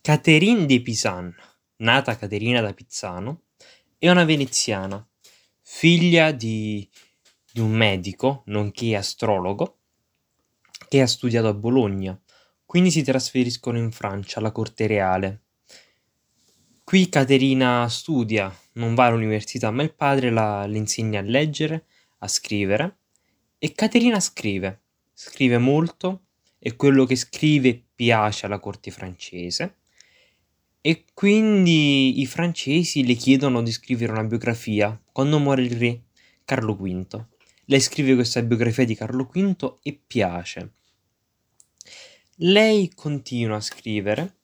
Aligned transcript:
Catherine 0.00 0.64
de 0.64 0.80
Pisan, 0.80 1.34
nata 1.78 2.16
Caterina 2.16 2.62
da 2.62 2.72
Pizzano, 2.72 3.42
è 3.98 4.08
una 4.08 4.24
veneziana, 4.24 5.06
figlia 5.60 6.32
di, 6.32 6.88
di 7.52 7.60
un 7.60 7.72
medico, 7.72 8.42
nonché 8.46 8.96
astrologo, 8.96 9.80
che 10.88 11.02
ha 11.02 11.06
studiato 11.06 11.48
a 11.48 11.52
Bologna, 11.52 12.18
quindi 12.64 12.90
si 12.90 13.02
trasferiscono 13.02 13.76
in 13.76 13.90
Francia, 13.90 14.38
alla 14.38 14.50
corte 14.50 14.86
reale. 14.86 15.42
Qui 16.84 17.10
Caterina 17.10 17.86
studia, 17.90 18.54
non 18.74 18.94
va 18.94 19.06
all'università, 19.06 19.70
ma 19.70 19.82
il 19.82 19.94
padre 19.94 20.30
la, 20.30 20.64
le 20.64 20.78
insegna 20.78 21.20
a 21.20 21.24
leggere, 21.24 21.84
a 22.20 22.28
scrivere, 22.28 23.00
e 23.58 23.72
Caterina 23.72 24.20
scrive, 24.20 24.80
scrive 25.12 25.58
molto, 25.58 26.22
e 26.58 26.76
quello 26.76 27.04
che 27.04 27.16
scrive 27.16 27.84
piace 27.94 28.46
alla 28.46 28.58
corte 28.58 28.90
francese 28.90 29.77
e 30.80 31.04
quindi 31.12 32.20
i 32.20 32.26
francesi 32.26 33.04
le 33.04 33.14
chiedono 33.14 33.62
di 33.62 33.72
scrivere 33.72 34.12
una 34.12 34.24
biografia 34.24 35.00
quando 35.12 35.38
muore 35.38 35.62
il 35.62 35.76
re 35.76 36.02
Carlo 36.44 36.74
V. 36.76 37.24
Lei 37.64 37.80
scrive 37.80 38.14
questa 38.14 38.42
biografia 38.42 38.84
di 38.84 38.94
Carlo 38.94 39.24
V 39.24 39.78
e 39.82 40.00
piace. 40.06 40.72
Lei 42.36 42.92
continua 42.94 43.56
a 43.56 43.60
scrivere, 43.60 44.36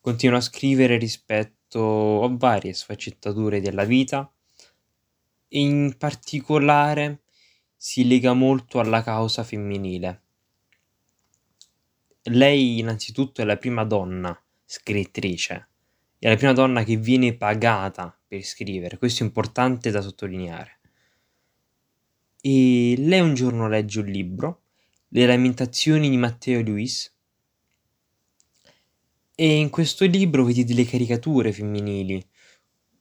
continua 0.00 0.38
a 0.38 0.42
scrivere 0.42 0.96
rispetto 0.96 2.22
a 2.22 2.28
varie 2.30 2.72
sfaccettature 2.72 3.60
della 3.60 3.84
vita 3.84 4.32
e 5.48 5.60
in 5.60 5.96
particolare 5.98 7.22
si 7.76 8.06
lega 8.06 8.32
molto 8.32 8.78
alla 8.78 9.02
causa 9.02 9.42
femminile. 9.42 10.22
Lei 12.22 12.78
innanzitutto 12.78 13.42
è 13.42 13.44
la 13.44 13.56
prima 13.56 13.84
donna 13.84 14.40
scrittrice, 14.70 15.68
è 16.18 16.28
la 16.28 16.36
prima 16.36 16.52
donna 16.52 16.84
che 16.84 16.96
viene 16.96 17.34
pagata 17.34 18.14
per 18.28 18.42
scrivere, 18.42 18.98
questo 18.98 19.22
è 19.22 19.26
importante 19.26 19.90
da 19.90 20.02
sottolineare. 20.02 20.80
E 22.42 22.94
lei 22.98 23.20
un 23.20 23.32
giorno 23.32 23.66
legge 23.66 24.00
un 24.00 24.06
libro, 24.06 24.62
Le 25.08 25.24
lamentazioni 25.24 26.10
di 26.10 26.18
Matteo 26.18 26.60
Luis, 26.60 27.10
e 29.34 29.56
in 29.56 29.70
questo 29.70 30.04
libro 30.04 30.44
vedi 30.44 30.64
delle 30.64 30.84
caricature 30.84 31.50
femminili. 31.50 32.22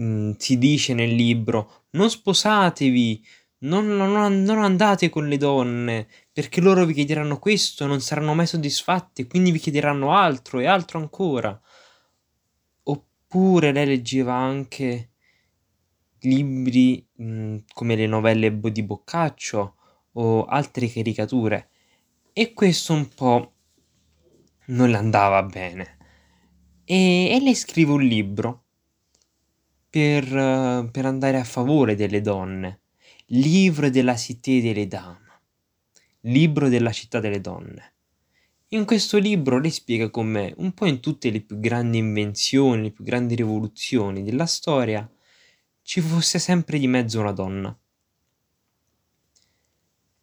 Mm, 0.00 0.32
si 0.38 0.56
dice 0.56 0.94
nel 0.94 1.14
libro: 1.14 1.84
non 1.90 2.08
sposatevi, 2.08 3.22
non, 3.58 3.86
non, 3.86 4.42
non 4.42 4.62
andate 4.62 5.10
con 5.10 5.28
le 5.28 5.36
donne, 5.36 6.08
perché 6.40 6.62
loro 6.62 6.86
vi 6.86 6.94
chiederanno 6.94 7.38
questo 7.38 7.84
e 7.84 7.86
non 7.86 8.00
saranno 8.00 8.32
mai 8.32 8.46
soddisfatti, 8.46 9.26
quindi 9.26 9.50
vi 9.50 9.58
chiederanno 9.58 10.16
altro 10.16 10.58
e 10.58 10.66
altro 10.66 10.98
ancora. 10.98 11.60
Oppure 12.84 13.72
lei 13.72 13.84
leggeva 13.84 14.32
anche 14.32 15.10
libri 16.20 17.06
mh, 17.12 17.24
mm, 17.24 17.56
come 17.74 17.94
le 17.94 18.06
novelle 18.06 18.58
di 18.58 18.82
Boccaccio 18.82 19.74
o 20.12 20.44
altre 20.46 20.90
caricature 20.90 21.68
e 22.32 22.54
questo 22.54 22.94
un 22.94 23.06
po' 23.08 23.52
non 24.68 24.88
le 24.88 24.96
andava 24.96 25.42
bene. 25.42 25.98
E, 26.86 27.28
e 27.32 27.38
lei 27.38 27.54
scrive 27.54 27.92
un 27.92 28.02
libro 28.02 28.64
per, 29.90 30.88
per 30.90 31.04
andare 31.04 31.38
a 31.38 31.44
favore 31.44 31.96
delle 31.96 32.22
donne 32.22 32.80
Livre 33.26 33.90
de 33.90 34.00
la 34.00 34.16
Cité 34.16 34.62
des 34.62 34.86
Dames, 34.86 35.29
libro 36.20 36.68
della 36.68 36.92
città 36.92 37.20
delle 37.20 37.40
donne. 37.40 37.94
In 38.68 38.84
questo 38.84 39.18
libro 39.18 39.58
lei 39.58 39.70
spiega 39.70 40.10
come 40.10 40.54
un 40.58 40.72
po' 40.72 40.86
in 40.86 41.00
tutte 41.00 41.30
le 41.30 41.40
più 41.40 41.58
grandi 41.58 41.98
invenzioni, 41.98 42.82
le 42.82 42.90
più 42.92 43.04
grandi 43.04 43.34
rivoluzioni 43.34 44.22
della 44.22 44.46
storia, 44.46 45.10
ci 45.82 46.00
fosse 46.00 46.38
sempre 46.38 46.78
di 46.78 46.86
mezzo 46.86 47.20
una 47.20 47.32
donna. 47.32 47.76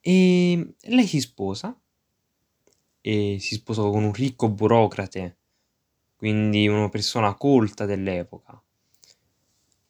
E 0.00 0.74
lei 0.80 1.06
si 1.06 1.20
sposa, 1.20 1.78
e 3.00 3.38
si 3.40 3.54
sposa 3.54 3.82
con 3.82 4.04
un 4.04 4.12
ricco 4.12 4.50
burocrate, 4.50 5.38
quindi 6.16 6.68
una 6.68 6.88
persona 6.90 7.34
colta 7.34 7.86
dell'epoca 7.86 8.62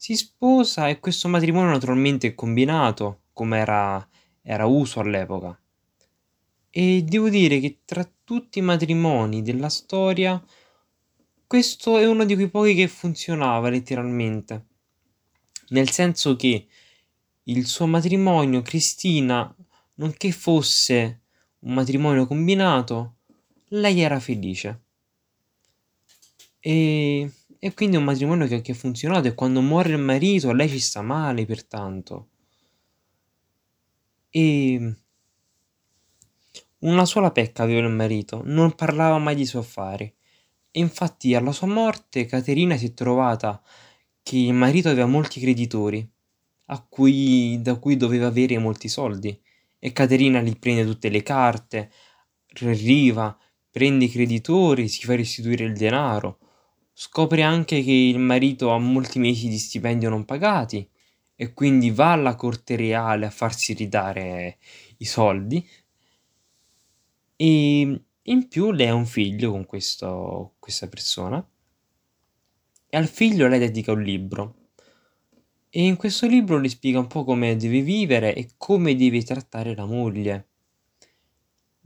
si 0.05 0.17
sposa 0.17 0.89
e 0.89 1.01
questo 1.01 1.29
matrimonio 1.29 1.71
naturalmente 1.71 2.27
è 2.27 2.35
combinato, 2.35 3.23
come 3.33 3.57
era, 3.57 4.07
era 4.43 4.67
uso 4.67 5.01
all'epoca. 5.01 5.59
E 6.77 7.05
devo 7.05 7.29
dire 7.29 7.61
che 7.61 7.83
tra 7.85 8.05
tutti 8.25 8.59
i 8.59 8.63
matrimoni 8.63 9.43
della 9.43 9.69
storia, 9.69 10.43
questo 11.47 11.99
è 11.99 12.07
uno 12.07 12.25
di 12.25 12.35
quei 12.35 12.49
pochi 12.49 12.75
che 12.75 12.89
funzionava 12.89 13.69
letteralmente. 13.69 14.67
Nel 15.69 15.91
senso 15.91 16.35
che 16.35 16.67
il 17.45 17.67
suo 17.67 17.87
matrimonio, 17.87 18.63
Cristina, 18.63 19.55
nonché 19.95 20.33
fosse 20.33 21.21
un 21.61 21.75
matrimonio 21.75 22.27
combinato, 22.27 23.19
lei 23.69 24.01
era 24.01 24.19
felice. 24.19 24.83
E 26.59 27.31
e 27.65 27.73
quindi 27.73 27.97
è 27.97 27.99
un 27.99 28.05
matrimonio 28.05 28.47
che, 28.47 28.61
che 28.61 28.73
ha 28.73 28.75
funzionato 28.75 29.27
e 29.27 29.35
quando 29.35 29.63
muore 29.63 29.89
il 29.89 29.99
marito 29.99 30.53
lei 30.53 30.69
ci 30.69 30.79
sta 30.79 31.01
male 31.01 31.47
pertanto. 31.47 32.29
E 34.29 34.97
una 36.85 37.05
sola 37.05 37.31
pecca 37.31 37.63
aveva 37.63 37.87
il 37.87 37.93
marito, 37.93 38.43
non 38.45 38.75
parlava 38.75 39.19
mai 39.19 39.35
di 39.35 39.45
suoi 39.47 39.63
affari. 39.63 40.05
E 40.71 40.81
infatti 40.81 41.35
alla 41.35 41.53
sua 41.53 41.67
morte 41.67 42.27
Caterina 42.27 42.77
si 42.77 42.87
è 42.87 42.95
trovata 42.95 43.63
che 44.23 44.39
il 44.39 44.55
marito 44.55 44.89
aveva 44.89 45.07
molti 45.07 45.41
creditori, 45.41 46.09
cui, 46.89 47.61
da 47.61 47.77
cui 47.77 47.97
doveva 47.97 48.29
avere 48.29 48.59
molti 48.59 48.89
soldi. 48.89 49.39
E 49.79 49.93
Caterina 49.93 50.41
gli 50.41 50.59
prende 50.59 50.85
tutte 50.85 51.11
le 51.11 51.23
carte, 51.23 51.91
arriva, 52.63 53.37
prende 53.71 54.07
i 54.07 54.11
creditori, 54.11 54.89
si 54.89 55.05
fa 55.05 55.15
restituire 55.15 55.65
il 55.65 55.75
denaro 55.77 56.39
Scopre 56.97 57.43
anche 57.43 57.83
che 57.83 57.91
il 57.91 58.21
marito 58.21 58.71
ha 58.71 58.79
molti 58.79 59.19
mesi 59.19 59.49
di 59.49 59.59
stipendio 59.59 60.09
non 60.11 60.25
pagati 60.25 60.89
e 61.35 61.53
quindi 61.53 61.91
va 61.91 62.13
alla 62.13 62.37
corte 62.37 62.77
reale 62.77 63.27
a 63.27 63.31
farsi 63.31 63.73
ridare 63.73 64.59
i 64.99 65.05
soldi. 65.05 65.69
E 67.37 68.03
in 68.23 68.49
più 68.49 68.71
lei 68.71 68.89
ha 68.89 68.95
un 68.95 69.07
figlio 69.07 69.51
con 69.51 69.67
questo, 69.67 70.55
questa 70.59 70.89
persona 70.89 71.47
e 72.89 72.97
al 72.97 73.09
figlio 73.09 73.49
lei 73.49 73.59
dedica 73.59 73.93
un 73.93 74.03
libro. 74.03 74.55
E 75.69 75.85
in 75.85 75.97
questo 75.97 76.29
libro 76.29 76.59
le 76.59 76.69
spiega 76.69 77.01
un 77.01 77.09
po' 77.09 77.25
come 77.25 77.57
deve 77.57 77.81
vivere 77.81 78.35
e 78.35 78.51
come 78.57 78.95
deve 78.95 79.23
trattare 79.23 79.75
la 79.75 79.85
moglie. 79.85 80.49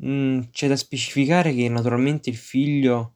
Mm, 0.04 0.42
c'è 0.50 0.69
da 0.69 0.76
specificare 0.76 1.54
che 1.54 1.69
naturalmente 1.69 2.28
il 2.28 2.36
figlio 2.36 3.15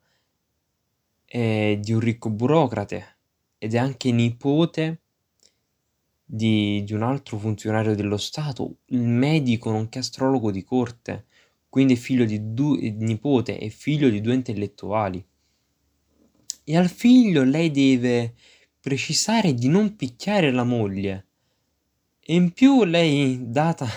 è 1.26 1.78
di 1.80 1.92
un 1.92 2.00
ricco 2.00 2.30
burocrate 2.30 3.18
ed 3.58 3.74
è 3.74 3.78
anche 3.78 4.10
nipote 4.10 5.00
di, 6.24 6.82
di 6.84 6.94
un 6.94 7.02
altro 7.02 7.38
funzionario 7.38 7.94
dello 7.94 8.16
Stato, 8.16 8.78
il 8.86 9.02
medico 9.02 9.70
nonché 9.70 9.98
astrologo 9.98 10.50
di 10.50 10.64
corte, 10.64 11.26
quindi 11.72 11.96
figlio 11.96 12.26
di 12.26 12.52
due, 12.52 12.90
nipote 12.90 13.58
e 13.58 13.70
figlio 13.70 14.10
di 14.10 14.20
due 14.20 14.34
intellettuali. 14.34 15.24
E 16.64 16.76
al 16.76 16.90
figlio 16.90 17.44
lei 17.44 17.70
deve 17.70 18.34
precisare 18.78 19.54
di 19.54 19.68
non 19.68 19.96
picchiare 19.96 20.50
la 20.50 20.64
moglie. 20.64 21.28
E 22.20 22.34
in 22.34 22.52
più 22.52 22.84
lei, 22.84 23.50
data 23.50 23.88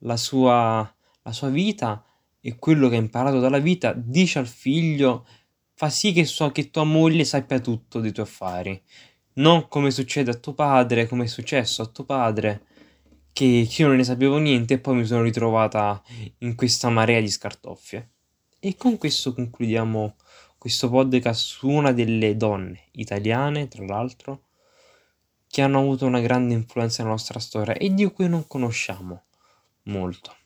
la 0.00 0.18
sua, 0.18 0.94
la 1.22 1.32
sua 1.32 1.48
vita 1.48 2.04
e 2.42 2.56
quello 2.58 2.90
che 2.90 2.96
ha 2.96 3.00
imparato 3.00 3.40
dalla 3.40 3.58
vita, 3.58 3.94
dice 3.94 4.40
al 4.40 4.46
figlio 4.46 5.26
fa 5.72 5.88
sì 5.88 6.12
che 6.12 6.26
so 6.26 6.50
che 6.50 6.70
tua 6.70 6.84
moglie 6.84 7.24
sappia 7.24 7.58
tutto 7.58 8.00
dei 8.00 8.12
tuoi 8.12 8.26
affari. 8.26 8.82
Non 9.36 9.66
come 9.68 9.90
succede 9.90 10.32
a 10.32 10.34
tuo 10.34 10.52
padre, 10.52 11.06
come 11.06 11.24
è 11.24 11.26
successo 11.26 11.80
a 11.80 11.86
tuo 11.86 12.04
padre, 12.04 12.66
che 13.38 13.68
io 13.70 13.86
non 13.86 13.94
ne 13.94 14.02
sapevo 14.02 14.38
niente 14.38 14.74
e 14.74 14.78
poi 14.80 14.96
mi 14.96 15.06
sono 15.06 15.22
ritrovata 15.22 16.02
in 16.38 16.56
questa 16.56 16.88
marea 16.88 17.20
di 17.20 17.28
scartoffie. 17.28 18.10
E 18.58 18.74
con 18.76 18.98
questo 18.98 19.32
concludiamo 19.32 20.16
questo 20.58 20.90
podcast 20.90 21.40
su 21.40 21.68
una 21.68 21.92
delle 21.92 22.36
donne 22.36 22.88
italiane, 22.94 23.68
tra 23.68 23.84
l'altro, 23.84 24.46
che 25.46 25.62
hanno 25.62 25.78
avuto 25.78 26.04
una 26.04 26.18
grande 26.18 26.52
influenza 26.52 27.02
nella 27.02 27.14
nostra 27.14 27.38
storia 27.38 27.74
e 27.74 27.94
di 27.94 28.06
cui 28.06 28.28
non 28.28 28.44
conosciamo 28.48 29.26
molto. 29.84 30.37